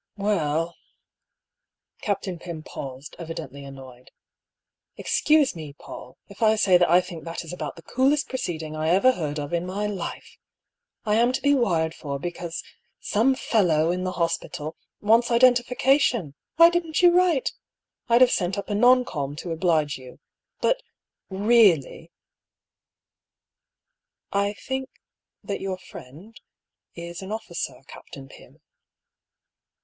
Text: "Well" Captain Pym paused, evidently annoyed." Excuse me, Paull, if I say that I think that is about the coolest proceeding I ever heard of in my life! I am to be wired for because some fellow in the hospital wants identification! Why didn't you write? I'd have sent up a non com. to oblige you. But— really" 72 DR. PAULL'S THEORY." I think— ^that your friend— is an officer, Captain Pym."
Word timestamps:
"Well" 0.17 0.75
Captain 2.01 2.39
Pym 2.39 2.63
paused, 2.63 3.15
evidently 3.19 3.63
annoyed." 3.63 4.09
Excuse 4.97 5.55
me, 5.55 5.73
Paull, 5.73 6.17
if 6.27 6.41
I 6.41 6.55
say 6.55 6.75
that 6.79 6.89
I 6.89 7.01
think 7.01 7.23
that 7.23 7.43
is 7.43 7.53
about 7.53 7.75
the 7.75 7.83
coolest 7.83 8.27
proceeding 8.27 8.75
I 8.75 8.89
ever 8.89 9.11
heard 9.11 9.37
of 9.37 9.53
in 9.53 9.63
my 9.63 9.85
life! 9.85 10.39
I 11.05 11.17
am 11.17 11.31
to 11.33 11.41
be 11.43 11.53
wired 11.53 11.93
for 11.93 12.17
because 12.17 12.63
some 12.99 13.35
fellow 13.35 13.91
in 13.91 14.03
the 14.03 14.13
hospital 14.13 14.75
wants 15.01 15.29
identification! 15.29 16.33
Why 16.55 16.71
didn't 16.71 17.03
you 17.03 17.15
write? 17.15 17.51
I'd 18.09 18.21
have 18.21 18.31
sent 18.31 18.57
up 18.57 18.71
a 18.71 18.73
non 18.73 19.05
com. 19.05 19.35
to 19.35 19.51
oblige 19.51 19.99
you. 19.99 20.19
But— 20.61 20.81
really" 21.29 22.09
72 24.33 24.33
DR. 24.33 24.33
PAULL'S 24.33 24.33
THEORY." 24.41 24.49
I 24.49 24.53
think— 24.53 24.89
^that 25.45 25.59
your 25.61 25.77
friend— 25.77 26.41
is 26.95 27.21
an 27.21 27.31
officer, 27.31 27.83
Captain 27.85 28.27
Pym." 28.27 28.61